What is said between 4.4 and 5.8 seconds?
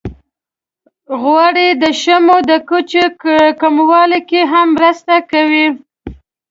هم مرسته کوي.